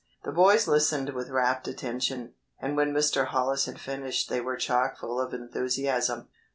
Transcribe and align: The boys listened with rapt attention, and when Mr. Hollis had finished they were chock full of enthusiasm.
The 0.23 0.31
boys 0.31 0.67
listened 0.67 1.11
with 1.11 1.29
rapt 1.29 1.67
attention, 1.67 2.33
and 2.59 2.75
when 2.75 2.91
Mr. 2.91 3.27
Hollis 3.27 3.65
had 3.65 3.79
finished 3.79 4.29
they 4.31 4.41
were 4.41 4.57
chock 4.57 4.97
full 4.97 5.21
of 5.21 5.31
enthusiasm. 5.31 6.27